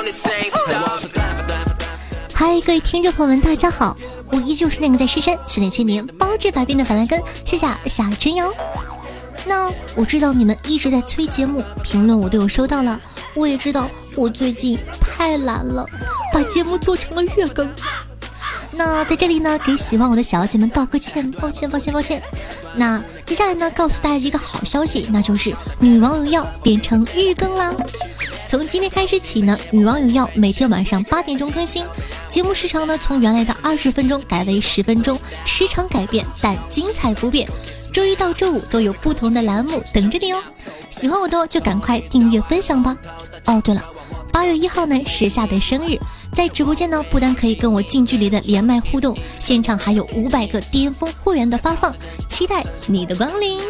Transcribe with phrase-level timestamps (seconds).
[2.32, 3.94] 嗨，各位听众朋友们，大家好，
[4.32, 8.50] 我依旧是那个在深山训练千年、包治百病的板蓝根，谢谢夏春瑶。
[9.44, 12.98] 那我知道你们一直在催节目，评论我都有收到了。
[13.34, 15.84] 我也知道我最近太懒了，
[16.32, 17.70] 把节目做成了月更。
[18.72, 22.22] 那在这里呢，给喜欢我的小姐们道个歉，抱歉，抱歉，抱歉。
[22.76, 27.74] 那接下来呢，告诉大家一个好消息，那就是《女王有药》变成日更啦。
[28.46, 31.84] 从今天开始起呢，《女王有药》每天晚上八点钟更新，
[32.28, 37.48] 节目时长呢从原来的二十分钟改为十分钟，时长改变，但精彩不变。
[37.92, 40.40] 周一到周五都有不同的栏目等着你哦。
[40.90, 42.96] 喜欢我的就赶快订阅分享吧。
[43.46, 43.82] 哦，对了。
[44.32, 45.98] 八月一号呢，时下的生日，
[46.32, 51.94] 在直播间呢，不但可以跟我近距离的连麦互动，现场还有五百个巅峰会员的发放，
[52.28, 53.60] 期待你的光临。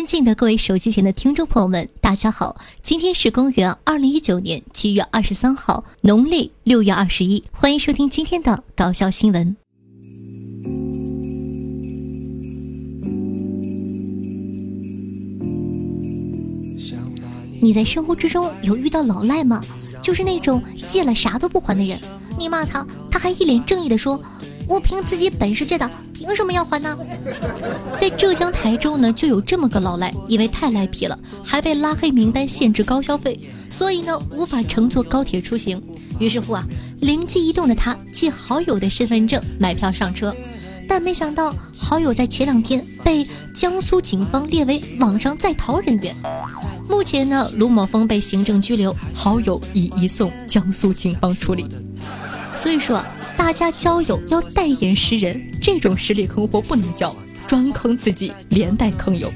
[0.00, 2.56] 尊敬的各位手机前的听众朋友们，大家好！
[2.82, 9.54] 今天是公元二零一九年七月二十三号，农历六月二十一，欢迎收听今天的搞笑新闻。
[17.60, 19.62] 你在生活之中有遇到老赖吗？
[20.02, 22.00] 就是那种借了啥都不还的人，
[22.38, 24.18] 你骂他，他还一脸正义的说。
[24.70, 26.96] 我凭自己本事借的，凭什么要还呢？
[28.00, 35.82] 在浙江台州呢，就有这么个老赖，因为太赖皮了，还被拉黑名单，限制高消费，所以呢，无法乘坐高铁出行。
[36.20, 36.64] 于是乎啊，
[37.00, 40.32] 灵机一动的他借好友的身份证买票上车，
[40.86, 46.14] 但没想到好友在前两天被江苏警方列为网上在逃人员。
[46.88, 51.66] 目前呢，卢某峰被行政拘留，好友已移送江苏警方处理。
[52.54, 53.04] 所以说。
[53.40, 59.32] 大家交友要带眼识人，这种实力坑货不能交，专坑自己，连带坑友。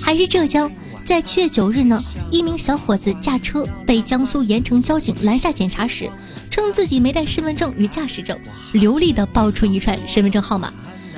[0.00, 0.70] 还是浙江，
[1.04, 6.08] 在七月九日呢，一名小伙子驾车被江苏盐城交警拦下检查时，
[6.52, 8.38] 称自己没带身份证与驾驶证，
[8.72, 10.72] 流利的报出一串身份证号码。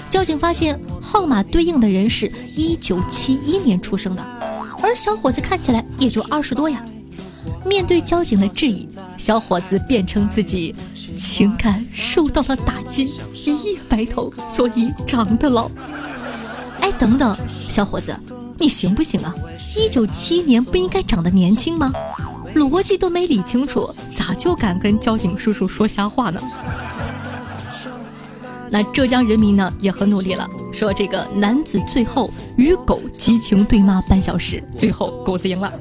[0.08, 2.26] 交警发现号码对应的人是
[2.56, 4.24] 一九七一年出生的，
[4.82, 6.82] 而小伙子看起来也就二十多呀。
[7.66, 8.88] 面对交警的质疑，
[9.18, 10.74] 小伙子辩称自己
[11.16, 15.68] 情感受到了打击，一夜白头，所以长得老。
[16.80, 17.36] 哎，等等，
[17.68, 18.14] 小伙子，
[18.58, 19.34] 你行不行啊？
[19.76, 21.92] 一九七一年不应该长得年轻吗？
[22.54, 26.40] 逻辑都没理清楚，咋就敢跟交警叔叔说瞎话呢？
[28.70, 35.72] 那浙江人民呢也很努力了，说这个男子最后与狗激情对骂半小时，最后狗子赢了。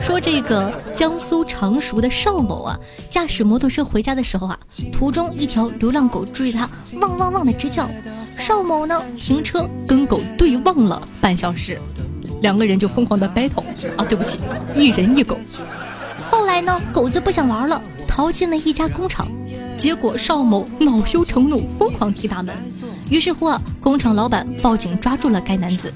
[0.00, 2.78] 说这个江苏常熟的邵某啊，
[3.10, 4.58] 驾驶摩托车回家的时候啊，
[4.92, 6.68] 途中一条流浪狗追着他
[7.00, 7.88] 汪汪汪的直叫，
[8.38, 11.80] 邵某呢停车跟狗对望了半小时，
[12.40, 13.64] 两个人就疯狂的 battle
[13.96, 14.38] 啊，对不起，
[14.74, 15.36] 一人一狗。
[16.30, 19.26] 后来呢，狗子不想玩了，逃进了一家工厂。
[19.76, 22.54] 结果邵某恼羞成怒，疯狂踢大门。
[23.08, 25.92] 于是乎啊，工厂老板报警抓住了该男子。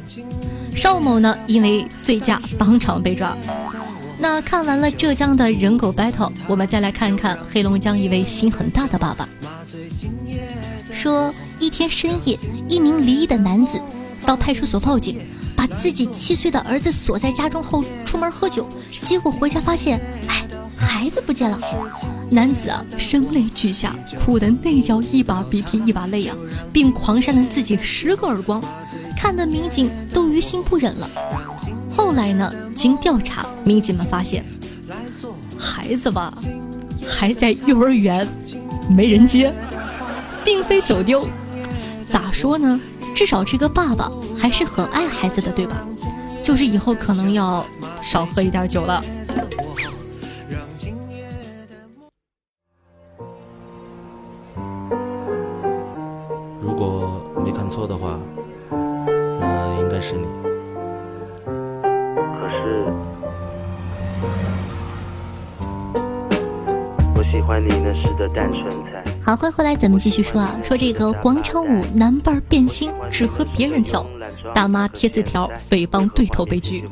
[0.76, 3.36] 邵某呢，因为醉驾当场被抓。
[4.18, 9.28] 那看完了浙江的人狗 battle，我们再来看看黑龙江一位心很大的爸爸。
[10.92, 12.38] 说一天深夜，
[12.68, 13.80] 一名离异的男子
[14.26, 15.20] 到派出所报警，
[15.56, 18.68] 把自己七岁的儿子锁在家中后出门喝酒，
[19.02, 20.46] 结果回家发现，哎。
[20.80, 21.58] 孩子不见了，
[22.30, 26.36] 男子啊声泪俱下，哭得那叫一把鼻涕一把泪啊，
[26.72, 28.60] 并狂扇了自己十个耳光，
[29.16, 31.08] 看得民警都于心不忍了。
[31.94, 34.44] 后来呢，经调查，民警们发现，
[35.58, 36.32] 孩子吧
[37.06, 38.26] 还在幼儿园，
[38.88, 39.52] 没人接，
[40.44, 41.26] 并非走丢。
[42.08, 42.80] 咋说呢？
[43.14, 45.84] 至少这个爸爸还是很爱孩子的，对吧？
[46.42, 47.64] 就是以后可能要
[48.02, 49.04] 少喝一点酒了。
[57.80, 58.20] 错的话，
[58.68, 60.26] 那应该是你。
[62.12, 62.84] 可是，
[67.16, 69.02] 我喜欢你那时的单纯才。
[69.22, 74.04] 好，欢迎回来，咱们继续说啊，说这个广场舞男伴变心，只和别人跳，
[74.52, 76.86] 大妈贴字条诽谤对头被拒。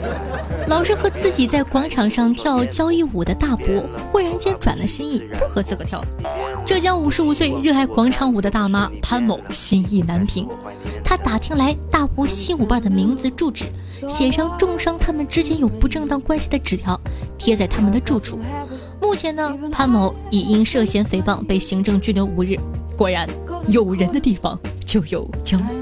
[0.68, 3.82] 老是和自己在广场上跳交谊舞的大伯，
[4.12, 6.04] 忽然间转了心意，不和自个跳。
[6.64, 10.46] 浙江五十五岁热爱广场舞的大妈潘某心意难平，
[11.02, 13.64] 她打听来大伯新舞伴的名字、住址，
[14.08, 16.98] 写上重伤他们之间有不正当关系的纸条，
[17.36, 18.38] 贴在他们的住处。
[19.00, 22.56] 目前呢，潘某已因涉嫌诽谤被行政拘留五日。
[22.96, 23.28] 果然，
[23.68, 25.74] 有人的地方就有江湖。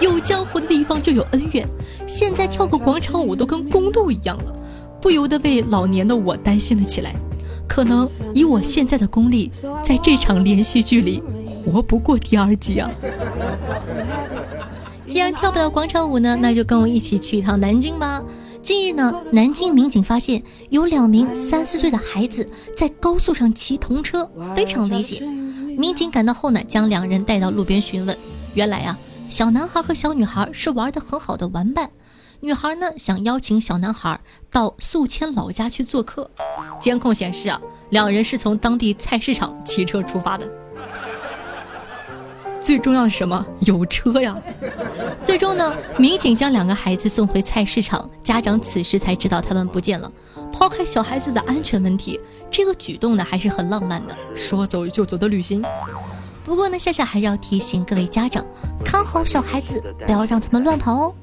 [0.00, 1.66] 有江湖的地方就有恩怨，
[2.06, 4.52] 现在跳个广场舞都跟宫斗一样了，
[5.00, 7.14] 不由得为老年的我担心了起来。
[7.72, 9.50] 可能以我现在的功力，
[9.82, 12.90] 在这场连续剧里活不过第二集啊！
[15.08, 18.22] 既然跳不了广场舞呢，那就跟我一起去一趟南京吧。
[18.60, 22.46] 近日呢，南京民警发现有两名三四岁的孩子
[22.76, 25.22] 在高速上骑童车，非常危险。
[25.78, 28.14] 民警赶到后呢，将两人带到路边询问，
[28.52, 28.98] 原来啊。
[29.30, 31.88] 小男孩和小女孩是玩的很好的玩伴，
[32.44, 34.18] 女孩呢想邀请小男孩
[34.50, 36.28] 到宿迁老家去做客。
[36.80, 37.60] 监控显示啊，
[37.90, 40.50] 两人是从当地菜市场骑车出发的。
[42.60, 43.46] 最重要的是什么？
[43.60, 44.36] 有车呀！
[45.22, 50.10] 最终呢，民警将两个孩子送回菜市场，家长此时才知道他们不见了。
[50.52, 52.18] 抛开小孩子的安全问题，
[52.50, 55.62] 这个举动呢还是很浪漫的，说走就走的旅行。
[56.44, 58.44] 不过呢，夏夏还是要提醒各位家长，
[58.84, 61.14] 看好小孩子，不要让他们乱跑哦。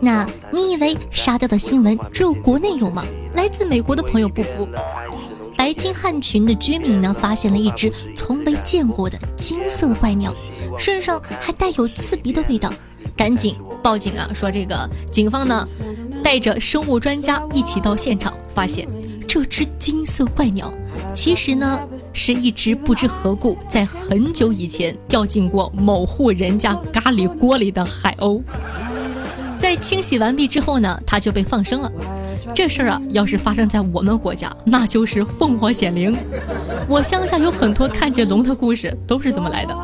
[0.00, 3.04] 那你以为沙雕的新闻只有国内有吗？
[3.34, 4.68] 来自美国的朋友不服，
[5.56, 10.34] 白金汉群的居民呢，发现了一只从未见过的金色怪鸟，
[10.78, 12.72] 身上还带有刺鼻的味道，
[13.16, 14.28] 赶紧报警啊！
[14.34, 15.66] 说这个警方呢，
[16.22, 18.86] 带着生物专家一起到现场，发现。
[19.28, 20.72] 这只金色怪鸟，
[21.12, 21.78] 其实呢
[22.16, 28.42] 是一只不知何故在很久以前掉进过某户人家咖喱锅里的海鸥。
[29.58, 31.92] 在清洗完毕之后呢，它就被放生了。
[32.54, 36.16] 这事儿啊，要是发生在我们国家，那就是凤凰显灵。
[36.88, 39.76] 我乡下有很多看见龙的故事，都是这么来的。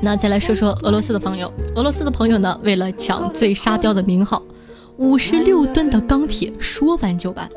[0.00, 4.42] 那再来说说俄罗斯的朋友，俄罗斯的朋友呢，为了抢最沙雕的名号，
[4.98, 7.48] 五十六吨的钢铁说搬就搬。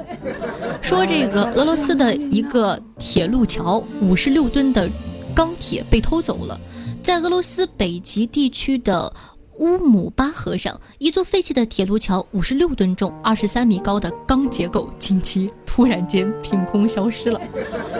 [0.81, 4.89] 说这个俄罗斯的一个铁路桥，五十六吨的
[5.35, 6.59] 钢铁被偷走了，
[7.03, 9.13] 在俄罗斯北极地区的。
[9.59, 17.39] 乌姆巴河上，一座废弃的铁路桥，五十六吨重、二十三米高的钢结构，近期突然间凭空消失了，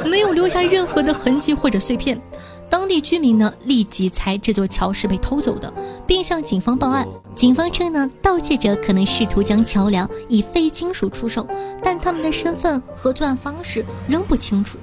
[0.05, 2.21] 没有留下任何的痕迹或者碎片。
[2.69, 5.73] 当地居民呢，立即猜这座桥是被偷走的，
[6.05, 7.07] 并向警方报案。
[7.33, 11.47] 警方称呢，盗窃者可能试图将桥梁以非金属出售，
[11.81, 14.77] 但他们的身份和作案方式仍不清楚。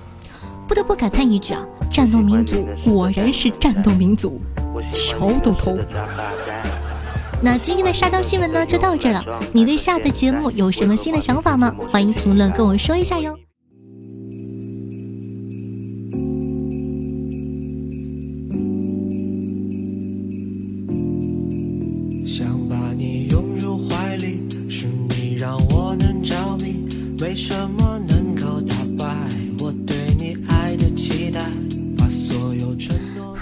[0.67, 4.41] 不得不感叹一句啊，战斗民族果然是战斗民族，
[4.91, 5.77] 桥都偷。
[7.41, 9.25] 那今天的沙雕新闻呢，就到这了。
[9.53, 11.73] 你对下的节目有什么新的想法吗？
[11.89, 13.37] 欢迎评论跟我说一下哟。
[22.27, 26.89] 想把你拥入怀里，是你让我能着迷。
[27.21, 28.18] 为什么能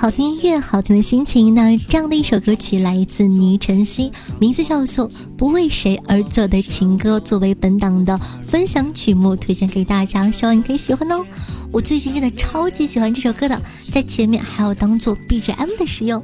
[0.06, 1.52] 好听音乐，好听的心情。
[1.52, 11.26] 那这样的一首歌曲来自倪晨曦，名字叫做《不为谁而作的情歌》，作为本档的分享曲目推荐给大家，希望你可以喜欢哦。
[11.72, 13.60] 我最近真的超级喜欢这首歌的，
[13.90, 16.22] 在前面还要当做 BGM 的使用。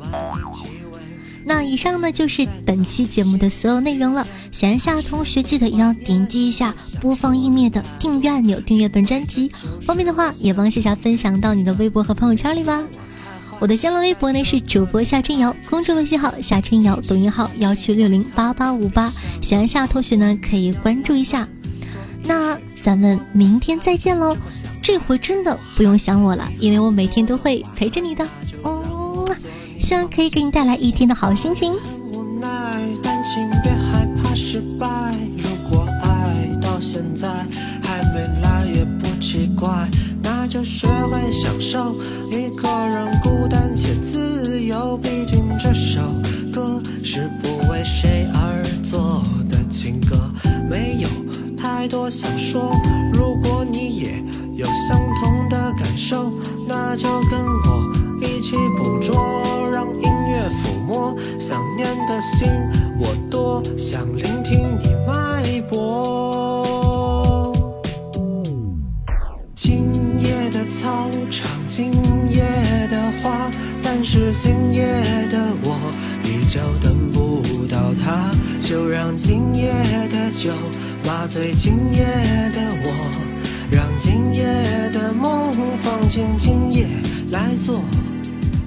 [1.44, 4.24] 那以上呢就是本期节目的所有内容了。
[4.52, 9.50] 喜欢夏同学记得一定要点击一下播放页面的订阅按钮，订阅本专辑。
[9.80, 12.80] 方便的话也帮夏夏分享到你的微博和朋友圈里吧。
[13.62, 21.46] 我的新浪微博呢是主播夏春瑶，公众微信号夏春瑶，抖音号幺七六零八八五八，喜欢夏同学呢可以关注一下。
[22.24, 24.36] 那咱们明天再见喽，
[24.82, 28.26] 这回真的不用想我了，因为我每天都会陪着你的。
[28.64, 29.24] 嗯，
[29.78, 31.72] 希望可以给你带来一天的好心情。
[53.12, 54.22] 如果你也
[54.54, 56.32] 有相同的感受，
[56.66, 62.48] 那就跟我一起捕捉，让音乐抚摸想念的心。
[62.98, 67.52] 我多想聆听你脉搏。
[69.54, 71.92] 今夜的操场，今
[72.30, 72.42] 夜
[72.90, 73.50] 的花，
[73.82, 74.84] 但是今夜
[75.30, 75.76] 的我
[76.22, 78.30] 依旧等不到他。
[78.64, 79.72] 就让今夜
[80.10, 80.50] 的酒
[81.22, 82.04] 麻醉今夜
[82.50, 82.90] 的我，
[83.70, 84.42] 让今夜
[84.90, 86.84] 的梦放进今夜
[87.30, 87.80] 来做。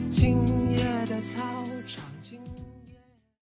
[0.10, 0.38] 今